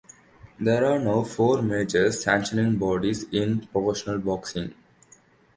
[0.59, 4.73] There are now four major sanctioning bodies in professional boxing.